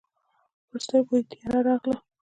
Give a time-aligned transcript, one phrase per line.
[0.69, 1.97] پر سترګو یې تياره راغله.